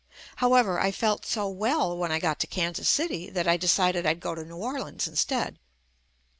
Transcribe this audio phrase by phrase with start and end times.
[0.37, 4.19] However, I felt so well when I got to Kansas City that I decided I'd
[4.19, 5.59] go to New Orleans in stead.